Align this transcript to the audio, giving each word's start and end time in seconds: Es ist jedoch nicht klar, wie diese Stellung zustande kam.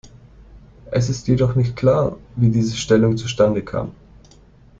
Es 0.89 1.09
ist 1.09 1.27
jedoch 1.27 1.53
nicht 1.53 1.75
klar, 1.75 2.17
wie 2.35 2.49
diese 2.49 2.75
Stellung 2.75 3.17
zustande 3.17 3.61
kam. 3.61 3.91